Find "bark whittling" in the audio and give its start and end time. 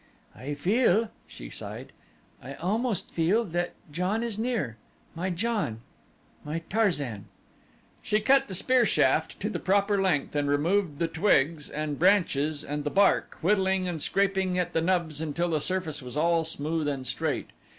12.89-13.87